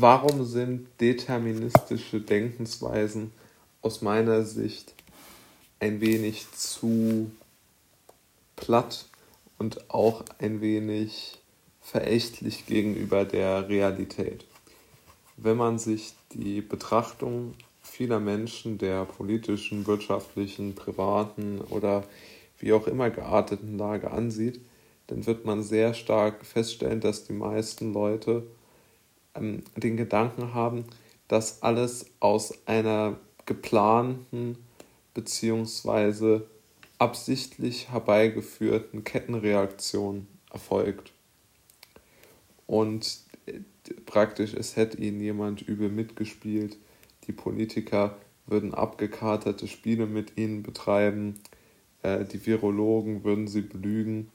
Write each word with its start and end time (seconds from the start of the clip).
warum 0.00 0.44
sind 0.44 0.88
deterministische 1.00 2.20
Denkensweisen 2.20 3.32
aus 3.80 4.02
meiner 4.02 4.42
Sicht 4.42 4.92
ein 5.80 6.02
wenig 6.02 6.52
zu 6.52 7.30
platt 8.56 9.06
und 9.58 9.88
auch 9.88 10.22
ein 10.38 10.60
wenig 10.60 11.38
verächtlich 11.80 12.66
gegenüber 12.66 13.24
der 13.24 13.70
Realität. 13.70 14.44
Wenn 15.38 15.56
man 15.56 15.78
sich 15.78 16.12
die 16.34 16.60
Betrachtung 16.60 17.54
vieler 17.80 18.20
Menschen 18.20 18.76
der 18.76 19.06
politischen, 19.06 19.86
wirtschaftlichen, 19.86 20.74
privaten 20.74 21.62
oder 21.70 22.04
wie 22.58 22.74
auch 22.74 22.86
immer 22.86 23.08
gearteten 23.08 23.78
Lage 23.78 24.10
ansieht, 24.10 24.60
dann 25.06 25.24
wird 25.24 25.46
man 25.46 25.62
sehr 25.62 25.94
stark 25.94 26.44
feststellen, 26.44 27.00
dass 27.00 27.24
die 27.24 27.32
meisten 27.32 27.94
Leute 27.94 28.46
ähm, 29.36 29.62
den 29.76 29.96
Gedanken 29.96 30.54
haben, 30.54 30.84
dass 31.28 31.62
alles 31.62 32.06
aus 32.20 32.66
einer 32.66 33.18
geplanten 33.46 34.58
bzw. 35.14 36.40
absichtlich 36.98 37.90
herbeigeführten 37.90 39.04
Kettenreaktion 39.04 40.26
erfolgt. 40.52 41.12
Und 42.66 43.20
äh, 43.46 43.60
praktisch, 44.04 44.54
es 44.54 44.76
hätte 44.76 44.98
ihnen 44.98 45.20
jemand 45.20 45.62
übel 45.62 45.88
mitgespielt. 45.88 46.76
Die 47.26 47.32
Politiker 47.32 48.16
würden 48.46 48.74
abgekaterte 48.74 49.66
Spiele 49.68 50.06
mit 50.06 50.36
ihnen 50.36 50.62
betreiben. 50.62 51.40
Äh, 52.02 52.24
die 52.24 52.44
Virologen 52.46 53.24
würden 53.24 53.48
sie 53.48 53.62
belügen. 53.62 54.30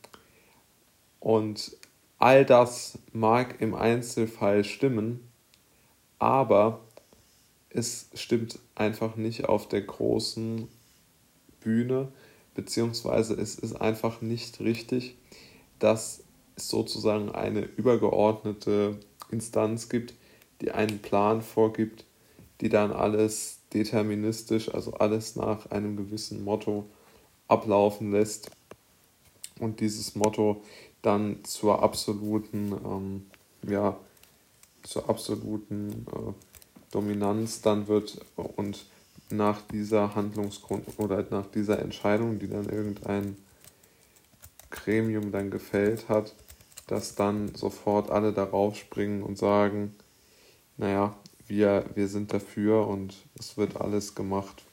Und 1.20 1.77
all 2.21 2.45
das 2.45 2.99
mag 3.13 3.61
im 3.61 3.73
Einzelfall 3.73 4.63
stimmen, 4.63 5.27
aber 6.20 6.81
es 7.71 8.09
stimmt 8.13 8.59
einfach 8.76 9.15
nicht 9.15 9.45
auf 9.45 9.68
der 9.68 9.82
großen 9.82 10.68
Bühne, 11.62 12.10
beziehungsweise 12.54 13.34
es 13.34 13.55
ist 13.55 13.76
einfach 13.76 14.21
nicht 14.21 14.60
richtig, 14.60 15.18
dass 15.79 16.23
es 16.55 16.68
sozusagen 16.68 17.32
eine 17.32 17.62
übergeordnete 17.62 18.99
Instanz 19.32 19.90
gibt, 19.90 20.13
die 20.62 20.71
einen 20.71 20.99
Plan 20.99 21.41
vorgibt, 21.41 22.05
die 22.62 22.70
dann 22.70 22.91
alles 22.91 23.62
deterministisch, 23.73 24.71
also 24.71 24.93
alles 24.93 25.35
nach 25.35 25.71
einem 25.71 25.98
gewissen 25.98 26.43
Motto 26.43 26.85
ablaufen 27.48 28.12
lässt. 28.12 28.51
Und 29.60 29.79
dieses 29.79 30.15
Motto 30.15 30.62
dann 31.02 31.44
zur 31.44 31.82
absoluten, 31.82 32.74
ähm, 32.85 33.26
ja, 33.70 33.98
zur 34.84 35.10
absoluten 35.10 36.05
äh, 36.12 36.34
Dominanz 36.91 37.62
dann 37.62 37.88
wird 37.88 38.20
und 38.35 38.85
nach 39.29 39.62
dieser 39.62 40.16
Handlungsgrund 40.16 40.85
oder 40.98 41.26
nach 41.29 41.46
dieser 41.48 41.79
Entscheidung, 41.79 42.40
die 42.40 42.49
dann 42.49 42.68
irgendein 42.68 43.38
Gremium 44.70 45.32
dann 45.32 45.52
gefällt 45.52 46.10
hat, 46.10 46.34
dass 46.88 47.16
dann 47.16 47.55
sofort 47.55 48.10
alle 48.10 48.34
darauf 48.34 48.76
springen 48.76 49.24
und 49.24 49.38
sagen, 49.38 49.96
naja, 50.77 51.16
wir, 51.48 51.85
wir 51.96 52.07
sind 52.07 52.34
dafür 52.34 52.88
und 52.88 53.16
es 53.38 53.57
wird 53.57 53.79
alles 53.79 54.16
gemacht. 54.16 54.63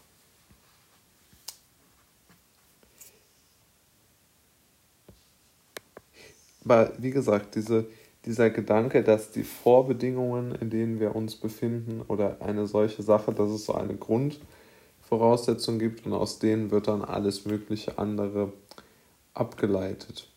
Aber 6.65 6.93
wie 6.99 7.11
gesagt, 7.11 7.55
diese, 7.55 7.87
dieser 8.25 8.51
Gedanke, 8.51 9.03
dass 9.03 9.31
die 9.31 9.45
Vorbedingungen, 9.45 10.55
in 10.55 10.71
denen 10.71 11.01
wir 11.01 11.15
uns 11.15 11.37
befinden, 11.37 12.03
oder 12.09 12.41
eine 12.41 12.67
solche 12.67 13.03
Sache, 13.03 13.33
dass 13.33 13.51
es 13.51 13.65
so 13.67 13.75
eine 13.75 13.95
Grundvoraussetzung 13.95 15.79
gibt 15.79 16.07
und 16.07 16.13
aus 16.13 16.39
denen 16.39 16.71
wird 16.71 16.89
dann 16.89 17.03
alles 17.03 17.45
mögliche 17.47 17.99
andere 17.99 18.53
abgeleitet. 19.35 20.29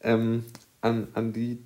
Ähm, 0.00 0.44
an, 0.82 1.08
an 1.14 1.32
die, 1.32 1.64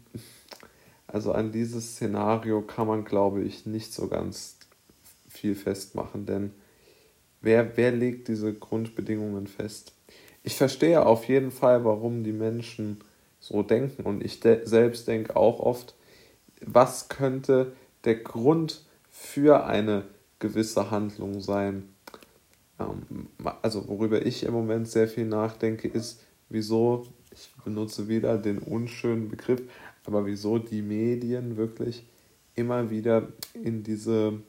also 1.08 1.32
an 1.32 1.50
dieses 1.50 1.96
Szenario 1.96 2.62
kann 2.62 2.86
man, 2.86 3.04
glaube 3.04 3.42
ich, 3.42 3.66
nicht 3.66 3.92
so 3.92 4.06
ganz 4.06 4.56
viel 5.28 5.56
festmachen, 5.56 6.24
denn 6.24 6.52
wer, 7.40 7.76
wer 7.76 7.90
legt 7.90 8.28
diese 8.28 8.54
Grundbedingungen 8.54 9.48
fest? 9.48 9.92
Ich 10.48 10.56
verstehe 10.56 11.04
auf 11.04 11.28
jeden 11.28 11.50
Fall, 11.50 11.84
warum 11.84 12.24
die 12.24 12.32
Menschen 12.32 13.00
so 13.38 13.62
denken. 13.62 14.04
Und 14.04 14.24
ich 14.24 14.40
de 14.40 14.64
selbst 14.64 15.06
denke 15.06 15.36
auch 15.36 15.60
oft, 15.60 15.94
was 16.64 17.10
könnte 17.10 17.72
der 18.04 18.14
Grund 18.14 18.82
für 19.10 19.66
eine 19.66 20.04
gewisse 20.38 20.90
Handlung 20.90 21.42
sein? 21.42 21.90
Ähm, 22.80 23.26
also 23.60 23.88
worüber 23.88 24.24
ich 24.24 24.42
im 24.44 24.54
Moment 24.54 24.88
sehr 24.88 25.06
viel 25.06 25.26
nachdenke, 25.26 25.86
ist, 25.86 26.24
wieso, 26.48 27.06
ich 27.30 27.50
benutze 27.62 28.08
wieder 28.08 28.38
den 28.38 28.56
unschönen 28.56 29.28
Begriff, 29.28 29.60
aber 30.06 30.24
wieso 30.24 30.58
die 30.58 30.80
Medien 30.80 31.58
wirklich 31.58 32.06
immer 32.54 32.88
wieder 32.88 33.28
in 33.52 33.82
diese, 33.82 34.40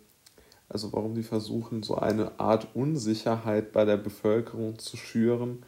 also 0.70 0.94
warum 0.94 1.14
die 1.14 1.24
versuchen, 1.24 1.84
so 1.84 1.96
eine 1.96 2.40
Art 2.40 2.70
Unsicherheit 2.74 3.74
bei 3.74 3.84
der 3.84 3.98
Bevölkerung 3.98 4.80
zu 4.80 4.96
schüren, 4.96 5.62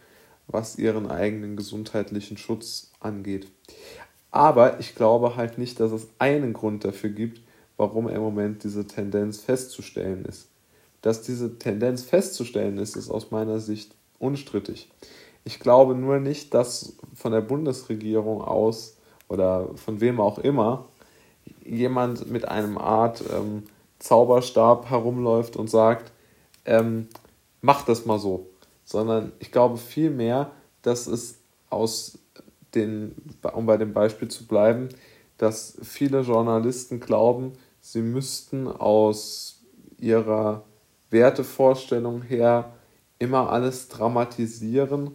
was 0.52 0.78
ihren 0.78 1.10
eigenen 1.10 1.56
gesundheitlichen 1.56 2.38
Schutz 2.38 2.92
angeht. 3.00 3.48
Aber 4.32 4.80
ich 4.80 4.96
glaube 4.96 5.36
halt 5.36 5.58
nicht, 5.58 5.80
dass 5.80 5.92
es 5.92 6.08
einen 6.20 6.54
Grund 6.54 6.86
dafür 6.86 7.10
gibt, 7.10 7.42
warum 7.78 8.08
im 8.08 8.22
Moment 8.22 8.64
diese 8.64 8.88
Tendenz 8.88 9.40
festzustellen 9.40 10.26
ist. 10.26 10.48
Dass 11.02 11.22
diese 11.22 11.58
Tendenz 11.58 12.04
festzustellen 12.04 12.78
ist, 12.78 12.96
ist 12.96 13.10
aus 13.10 13.32
meiner 13.32 13.60
Sicht 13.60 13.96
unstrittig. 14.20 14.90
Ich 15.44 15.60
glaube 15.60 15.96
nur 15.96 16.20
nicht, 16.20 16.54
dass 16.54 16.96
von 17.16 17.32
der 17.32 17.42
Bundesregierung 17.42 18.42
aus 18.42 18.98
oder 19.28 19.70
von 19.76 20.00
wem 20.00 20.20
auch 20.20 20.38
immer 20.38 20.86
jemand 21.66 22.30
mit 22.30 22.48
einem 22.48 22.78
Art 22.78 23.24
ähm, 23.34 23.64
Zauberstab 24.00 24.90
herumläuft 24.90 25.56
und 25.56 25.70
sagt, 25.70 26.12
ähm, 26.66 27.08
mach 27.62 27.84
das 27.84 28.06
mal 28.06 28.20
so 28.20 28.51
sondern 28.92 29.32
ich 29.40 29.52
glaube 29.52 29.78
vielmehr, 29.78 30.52
dass 30.82 31.08
es 31.08 31.40
aus 31.70 32.20
den, 32.76 33.16
um 33.54 33.66
bei 33.66 33.78
dem 33.78 33.94
Beispiel 33.94 34.28
zu 34.28 34.46
bleiben, 34.46 34.90
dass 35.38 35.78
viele 35.82 36.22
Journalisten 36.22 37.00
glauben, 37.00 37.54
sie 37.80 38.02
müssten 38.02 38.68
aus 38.68 39.62
ihrer 39.98 40.64
Wertevorstellung 41.10 42.22
her 42.22 42.74
immer 43.18 43.50
alles 43.50 43.88
dramatisieren, 43.88 45.12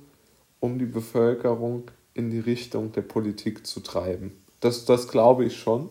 um 0.59 0.79
die 0.79 0.87
Bevölkerung 0.87 1.91
in 2.15 2.31
die 2.31 2.41
Richtung 2.41 2.93
der 2.93 3.03
Politik 3.03 3.67
zu 3.67 3.81
treiben. 3.81 4.33
Das, 4.61 4.85
das 4.85 5.09
glaube 5.09 5.45
ich 5.45 5.59
schon. 5.59 5.91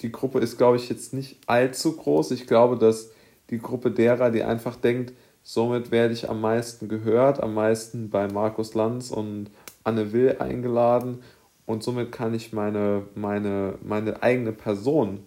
Die 0.00 0.10
Gruppe 0.10 0.38
ist, 0.38 0.56
glaube 0.56 0.76
ich, 0.76 0.88
jetzt 0.88 1.12
nicht 1.12 1.38
allzu 1.46 1.96
groß. 1.96 2.30
Ich 2.30 2.46
glaube, 2.46 2.78
dass 2.78 3.10
die 3.50 3.58
Gruppe 3.58 3.90
derer, 3.90 4.30
die 4.30 4.42
einfach 4.42 4.76
denkt, 4.76 5.12
Somit 5.46 5.90
werde 5.90 6.14
ich 6.14 6.30
am 6.30 6.40
meisten 6.40 6.88
gehört, 6.88 7.42
am 7.42 7.52
meisten 7.52 8.08
bei 8.08 8.26
Markus 8.28 8.72
Lanz 8.72 9.10
und 9.10 9.50
Anne 9.84 10.14
Will 10.14 10.36
eingeladen 10.38 11.22
und 11.66 11.82
somit 11.82 12.12
kann 12.12 12.32
ich 12.32 12.54
meine, 12.54 13.02
meine, 13.14 13.78
meine 13.82 14.22
eigene 14.22 14.52
Person 14.52 15.22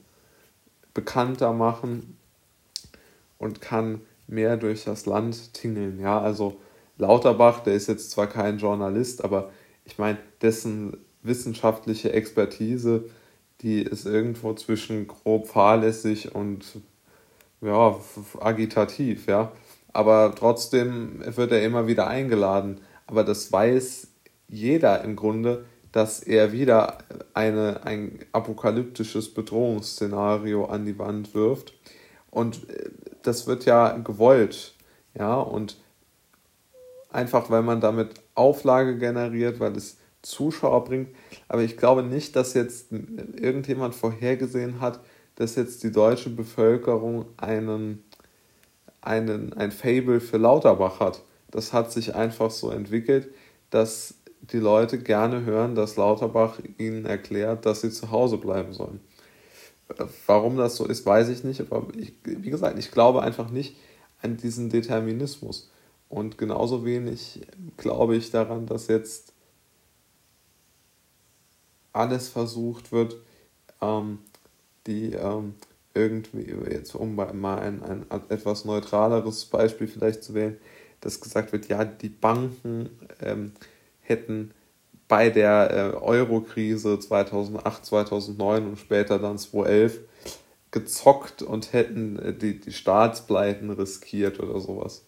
bekannter 0.95 1.53
machen 1.53 2.17
und 3.37 3.61
kann 3.61 4.01
mehr 4.25 4.57
durch 4.57 4.85
das 4.85 5.05
Land 5.05 5.53
tingeln. 5.53 5.99
Ja, 5.99 6.19
also 6.19 6.57
Lauterbach, 6.97 7.59
der 7.59 7.75
ist 7.75 7.87
jetzt 7.87 8.09
zwar 8.09 8.25
kein 8.25 8.57
Journalist, 8.57 9.23
aber 9.23 9.51
ich 9.85 9.99
meine, 9.99 10.17
dessen 10.41 10.97
wissenschaftliche 11.21 12.11
Expertise, 12.11 13.03
die 13.61 13.83
ist 13.83 14.07
irgendwo 14.07 14.55
zwischen 14.55 15.07
grob 15.07 15.47
fahrlässig 15.47 16.33
und 16.33 16.65
ja, 17.61 17.95
agitativ, 18.39 19.27
ja 19.27 19.51
aber 19.97 20.35
trotzdem 20.35 21.23
wird 21.25 21.51
er 21.51 21.63
immer 21.63 21.87
wieder 21.87 22.05
eingeladen. 22.05 22.81
Aber 23.07 23.23
das 23.23 23.51
weiß 23.51 24.09
jeder 24.47 25.03
im 25.03 25.15
Grunde, 25.15 25.65
dass 25.91 26.19
er 26.19 26.51
wieder 26.51 26.99
eine, 27.33 27.83
ein 27.83 28.19
apokalyptisches 28.31 29.33
Bedrohungsszenario 29.33 30.65
an 30.65 30.85
die 30.85 30.99
Wand 30.99 31.33
wirft. 31.33 31.73
Und 32.29 32.69
äh, 32.69 32.91
das 33.23 33.47
wird 33.47 33.65
ja 33.65 33.97
gewollt. 33.97 34.75
Ja, 35.15 35.33
und 35.33 35.77
einfach 37.09 37.49
weil 37.49 37.63
man 37.63 37.81
damit 37.81 38.21
Auflage 38.35 38.99
generiert, 38.99 39.59
weil 39.59 39.75
es 39.75 39.97
Zuschauer 40.21 40.83
bringt. 40.83 41.09
Aber 41.47 41.63
ich 41.63 41.75
glaube 41.75 42.03
nicht, 42.03 42.35
dass 42.35 42.53
jetzt 42.53 42.91
irgendjemand 42.91 43.95
vorhergesehen 43.95 44.79
hat, 44.79 44.99
dass 45.33 45.55
jetzt 45.55 45.81
die 45.81 45.91
deutsche 45.91 46.29
Bevölkerung 46.29 47.25
einen 47.37 48.03
einen, 49.01 49.53
ein 49.53 49.71
Fable 49.71 50.19
für 50.19 50.37
Lauterbach 50.37 50.99
hat. 50.99 51.21
Das 51.51 51.73
hat 51.73 51.91
sich 51.91 52.15
einfach 52.15 52.51
so 52.51 52.71
entwickelt, 52.71 53.29
dass 53.69 54.15
die 54.41 54.57
Leute 54.57 54.99
gerne 54.99 55.43
hören, 55.43 55.75
dass 55.75 55.95
Lauterbach 55.95 56.59
ihnen 56.77 57.05
erklärt, 57.05 57.65
dass 57.65 57.81
sie 57.81 57.91
zu 57.91 58.11
Hause 58.11 58.37
bleiben 58.37 58.73
sollen. 58.73 58.99
Warum 60.25 60.57
das 60.57 60.75
so 60.75 60.85
ist, 60.85 61.05
weiß 61.05 61.29
ich 61.29 61.43
nicht. 61.43 61.61
Aber 61.61 61.87
ich, 61.95 62.13
wie 62.23 62.49
gesagt, 62.49 62.77
ich 62.77 62.91
glaube 62.91 63.21
einfach 63.21 63.49
nicht 63.49 63.75
an 64.21 64.37
diesen 64.37 64.69
Determinismus. 64.69 65.71
Und 66.09 66.37
genauso 66.37 66.85
wenig 66.85 67.41
glaube 67.77 68.15
ich 68.15 68.31
daran, 68.31 68.65
dass 68.65 68.87
jetzt 68.87 69.33
alles 71.93 72.29
versucht 72.29 72.91
wird, 72.91 73.17
ähm, 73.81 74.19
die 74.85 75.13
ähm, 75.13 75.55
irgendwie, 75.97 76.53
jetzt 76.71 76.95
um 76.95 77.15
mal 77.15 77.59
ein, 77.59 77.83
ein 77.83 78.05
etwas 78.29 78.65
neutraleres 78.65 79.45
Beispiel 79.45 79.87
vielleicht 79.87 80.23
zu 80.23 80.33
wählen, 80.33 80.57
dass 81.01 81.21
gesagt 81.21 81.51
wird, 81.51 81.67
ja, 81.67 81.85
die 81.85 82.09
Banken 82.09 82.89
ähm, 83.21 83.51
hätten 84.01 84.51
bei 85.07 85.29
der 85.29 85.71
äh, 85.71 85.97
Euro-Krise 85.97 86.99
2008, 86.99 87.85
2009 87.85 88.67
und 88.67 88.79
später 88.79 89.19
dann 89.19 89.37
2011 89.37 89.99
gezockt 90.71 91.41
und 91.41 91.73
hätten 91.73 92.19
äh, 92.19 92.33
die, 92.33 92.59
die 92.59 92.73
Staatspleiten 92.73 93.69
riskiert 93.69 94.39
oder 94.39 94.59
sowas. 94.59 95.05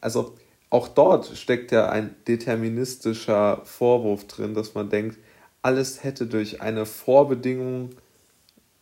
Also 0.00 0.34
auch 0.70 0.88
dort 0.88 1.26
steckt 1.36 1.72
ja 1.72 1.88
ein 1.88 2.14
deterministischer 2.26 3.62
Vorwurf 3.64 4.26
drin, 4.26 4.54
dass 4.54 4.74
man 4.74 4.90
denkt, 4.90 5.18
alles 5.62 6.04
hätte 6.04 6.26
durch 6.26 6.60
eine 6.60 6.84
Vorbedingung, 6.84 7.90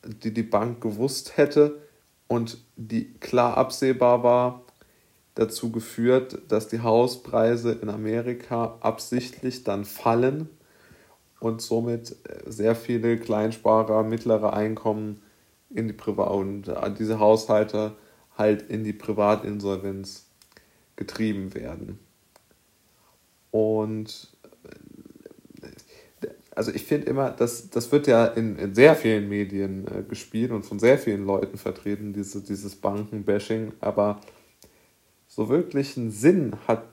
die 0.04 0.32
die 0.32 0.42
Bank 0.42 0.80
gewusst 0.80 1.36
hätte 1.36 1.80
und 2.28 2.58
die 2.76 3.12
klar 3.14 3.56
absehbar 3.56 4.22
war, 4.22 4.62
dazu 5.34 5.72
geführt, 5.72 6.38
dass 6.48 6.68
die 6.68 6.80
Hauspreise 6.80 7.72
in 7.72 7.88
Amerika 7.88 8.76
absichtlich 8.80 9.64
dann 9.64 9.84
fallen 9.84 10.48
und 11.40 11.60
somit 11.60 12.16
äh, 12.24 12.50
sehr 12.50 12.76
viele 12.76 13.18
Kleinsparer 13.18 14.02
mittlere 14.02 14.52
Einkommen 14.52 15.22
in 15.70 15.88
die 15.88 15.94
Privat 15.94 16.30
und 16.30 16.68
äh, 16.68 16.90
diese 16.92 17.18
Haushalte 17.18 17.96
halt 18.36 18.62
in 18.62 18.84
die 18.84 18.92
Privatinsolvenz 18.92 20.26
getrieben 20.96 21.54
werden. 21.54 21.98
Und 23.50 24.28
also 26.54 26.70
ich 26.72 26.84
finde 26.84 27.06
immer, 27.06 27.30
das, 27.30 27.70
das 27.70 27.90
wird 27.92 28.06
ja 28.06 28.26
in, 28.26 28.56
in 28.56 28.74
sehr 28.74 28.94
vielen 28.94 29.28
Medien 29.28 29.86
äh, 29.86 30.02
gespielt 30.02 30.50
und 30.50 30.64
von 30.64 30.78
sehr 30.78 30.98
vielen 30.98 31.24
Leuten 31.24 31.58
vertreten, 31.58 32.12
diese, 32.12 32.42
dieses 32.42 32.76
Bankenbashing, 32.76 33.72
aber 33.80 34.20
so 35.26 35.48
wirklich 35.48 35.96
einen 35.96 36.10
Sinn 36.10 36.52
hat, 36.68 36.84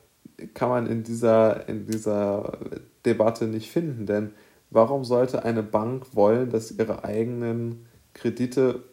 kann 0.54 0.70
man 0.70 0.88
in 0.88 1.04
dieser, 1.04 1.68
in 1.68 1.86
dieser 1.86 2.58
Debatte 3.06 3.46
nicht 3.48 3.70
finden. 3.70 4.06
Denn 4.06 4.32
warum 4.70 5.04
sollte 5.04 5.44
eine 5.44 5.64
Bank 5.64 6.16
wollen, 6.16 6.50
dass 6.50 6.72
ihre 6.72 7.04
eigenen 7.04 7.86
Kredite 8.14 8.84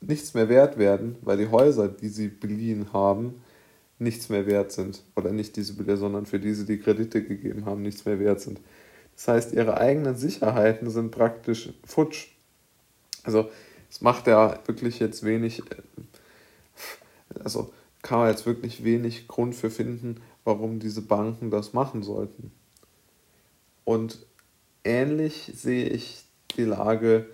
nichts 0.00 0.34
mehr 0.34 0.48
wert 0.48 0.78
werden, 0.78 1.16
weil 1.22 1.38
die 1.38 1.48
Häuser, 1.48 1.88
die 1.88 2.08
sie 2.08 2.28
beliehen 2.28 2.92
haben, 2.92 3.42
nichts 3.98 4.28
mehr 4.28 4.46
wert 4.46 4.72
sind. 4.72 5.02
Oder 5.16 5.32
nicht 5.32 5.56
diese 5.56 5.74
Bilder, 5.74 5.96
sondern 5.96 6.26
für 6.26 6.38
die 6.38 6.54
sie 6.54 6.66
die 6.66 6.78
Kredite 6.78 7.22
gegeben 7.22 7.64
haben, 7.66 7.82
nichts 7.82 8.04
mehr 8.04 8.18
wert 8.18 8.40
sind. 8.40 8.60
Das 9.14 9.28
heißt, 9.28 9.52
ihre 9.52 9.78
eigenen 9.78 10.16
Sicherheiten 10.16 10.90
sind 10.90 11.10
praktisch 11.10 11.70
futsch. 11.84 12.28
Also 13.24 13.50
es 13.90 14.00
macht 14.00 14.26
ja 14.26 14.58
wirklich 14.66 14.98
jetzt 14.98 15.22
wenig, 15.22 15.60
äh, 15.60 17.42
also 17.44 17.72
kann 18.02 18.18
man 18.18 18.30
jetzt 18.30 18.46
wirklich 18.46 18.84
wenig 18.84 19.28
Grund 19.28 19.54
für 19.54 19.70
finden, 19.70 20.20
warum 20.44 20.80
diese 20.80 21.02
Banken 21.02 21.50
das 21.50 21.72
machen 21.72 22.02
sollten. 22.02 22.52
Und 23.84 24.24
ähnlich 24.84 25.52
sehe 25.54 25.88
ich 25.88 26.24
die 26.56 26.64
Lage 26.64 27.26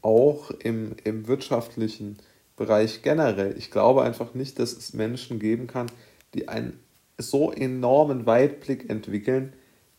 auch 0.00 0.50
im, 0.50 0.94
im 1.04 1.26
wirtschaftlichen 1.26 2.18
Bereich 2.56 3.02
generell. 3.02 3.56
Ich 3.56 3.70
glaube 3.70 4.02
einfach 4.02 4.34
nicht, 4.34 4.58
dass 4.58 4.72
es 4.72 4.92
Menschen 4.92 5.38
geben 5.38 5.66
kann, 5.66 5.86
die 6.34 6.48
einen 6.48 6.78
so 7.18 7.52
enormen 7.52 8.26
Weitblick 8.26 8.90
entwickeln, 8.90 9.52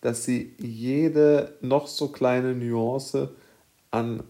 dass 0.04 0.26
sie 0.26 0.54
jede 0.60 1.58
noch 1.62 1.88
so 1.88 2.10
kleine 2.10 2.54
Nuance 2.54 3.30
an 3.90 4.24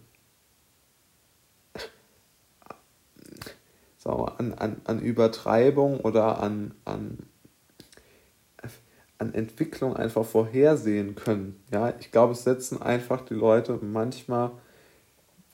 sagen 3.98 4.20
wir, 4.20 4.40
an, 4.40 4.54
an, 4.54 4.82
an 4.84 5.00
Übertreibung 5.02 6.00
oder 6.02 6.44
an, 6.44 6.76
an, 6.86 7.18
an 9.18 9.34
Entwicklung 9.34 9.96
einfach 9.96 10.26
vorhersehen 10.26 11.16
können. 11.16 11.60
Ja, 11.72 11.92
ich 12.00 12.12
glaube, 12.12 12.34
es 12.34 12.44
setzen 12.44 12.80
einfach 12.80 13.22
die 13.22 13.34
Leute 13.34 13.80
manchmal 13.82 14.52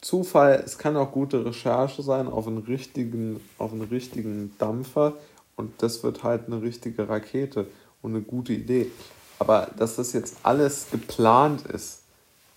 Zufall, 0.02 0.62
es 0.66 0.78
kann 0.78 0.98
auch 0.98 1.14
gute 1.14 1.46
Recherche 1.46 2.02
sein 2.02 2.28
auf 2.28 2.46
einen 2.46 2.58
richtigen, 2.58 3.40
auf 3.58 3.72
einen 3.72 3.84
richtigen 3.84 4.54
Dampfer 4.58 5.14
und 5.56 5.82
das 5.82 6.04
wird 6.04 6.24
halt 6.24 6.48
eine 6.48 6.62
richtige 6.62 7.08
Rakete 7.08 7.68
und 8.02 8.16
eine 8.16 8.22
gute 8.22 8.52
Idee. 8.52 8.92
Aber 9.40 9.72
dass 9.78 9.96
das 9.96 10.14
jetzt 10.14 10.38
alles 10.44 10.88
geplant 10.92 11.66
ist, 11.66 12.04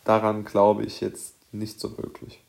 daran 0.05 0.45
glaube 0.45 0.85
ich 0.85 1.01
jetzt 1.01 1.35
nicht 1.53 1.81
so 1.81 1.97
wirklich. 1.97 2.43